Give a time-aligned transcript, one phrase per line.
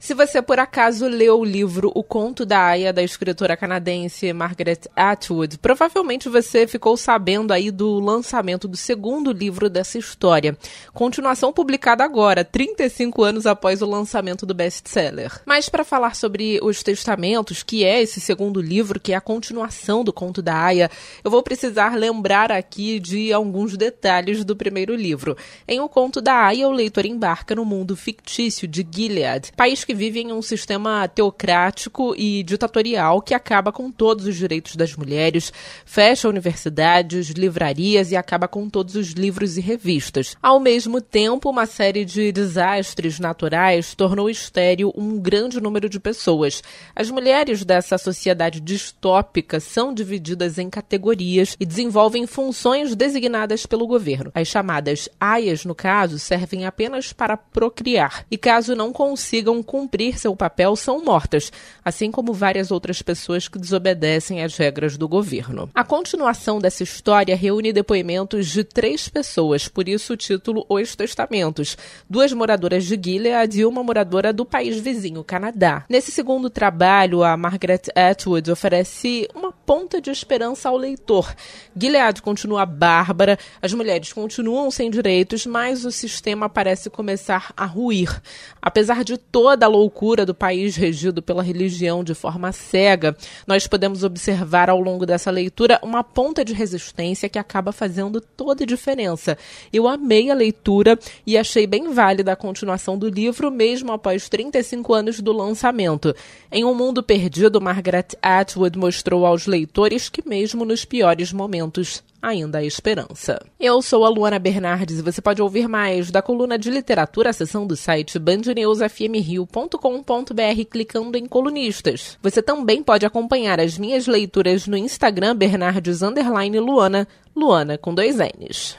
[0.00, 4.80] Se você por acaso leu o livro O Conto da Aya, da escritora canadense Margaret
[4.96, 10.56] Atwood, provavelmente você ficou sabendo aí do lançamento do segundo livro dessa história.
[10.94, 15.42] Continuação publicada agora, 35 anos após o lançamento do best-seller.
[15.44, 20.02] Mas para falar sobre os testamentos, que é esse segundo livro, que é a continuação
[20.02, 20.90] do Conto da Aya,
[21.22, 25.36] eu vou precisar lembrar aqui de alguns detalhes do primeiro livro.
[25.68, 29.89] Em O Conto da Aya, o leitor embarca no mundo fictício de Gilead, país que
[29.90, 34.94] que vive em um sistema teocrático e ditatorial que acaba com todos os direitos das
[34.94, 35.52] mulheres,
[35.84, 40.36] fecha universidades, livrarias e acaba com todos os livros e revistas.
[40.40, 46.62] Ao mesmo tempo, uma série de desastres naturais tornou estéril um grande número de pessoas.
[46.94, 54.30] As mulheres dessa sociedade distópica são divididas em categorias e desenvolvem funções designadas pelo governo.
[54.36, 59.79] As chamadas aias, no caso, servem apenas para procriar e, caso não consigam cumprir
[60.16, 61.52] seu papel são mortas,
[61.84, 65.70] assim como várias outras pessoas que desobedecem às regras do governo.
[65.74, 71.76] A continuação dessa história reúne depoimentos de três pessoas, por isso o título Os Testamentos,
[72.08, 75.84] duas moradoras de Gilead e uma moradora do país vizinho, Canadá.
[75.88, 81.32] Nesse segundo trabalho, a Margaret Atwood oferece uma ponta de esperança ao leitor.
[81.76, 88.20] Gilead continua bárbara, as mulheres continuam sem direitos, mas o sistema parece começar a ruir.
[88.60, 94.02] Apesar de toda a loucura do país regido pela religião de forma cega, nós podemos
[94.02, 99.38] observar ao longo dessa leitura uma ponta de resistência que acaba fazendo toda a diferença.
[99.72, 104.92] Eu amei a leitura e achei bem válida a continuação do livro, mesmo após 35
[104.92, 106.12] anos do lançamento.
[106.50, 112.58] Em Um Mundo Perdido, Margaret Atwood mostrou aos leitores que, mesmo nos piores momentos, ainda
[112.58, 113.44] há esperança.
[113.58, 117.66] Eu sou a Luana Bernardes e você pode ouvir mais da coluna de literatura, seção
[117.66, 122.16] do site bandnewsfmrio.com.br clicando em colunistas.
[122.22, 128.78] Você também pode acompanhar as minhas leituras no Instagram Bernardes Luana, Luana com dois N's.